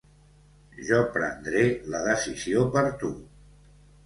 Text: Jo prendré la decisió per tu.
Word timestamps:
Jo 0.87 1.01
prendré 1.17 1.61
la 1.97 2.01
decisió 2.09 2.65
per 2.79 2.85
tu. 3.05 3.13